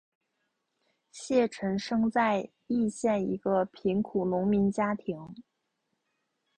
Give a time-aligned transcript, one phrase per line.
[1.11, 5.35] 谢臣生在易县一个贫苦农民家庭。